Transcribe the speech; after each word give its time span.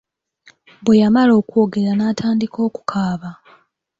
Bwe 0.83 0.95
yamala 1.01 1.31
okwogera 1.41 1.91
n'atandika 1.95 2.57
okukaaba. 2.67 3.29